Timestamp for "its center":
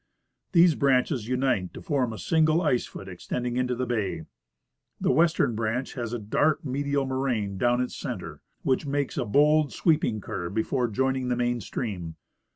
7.81-8.41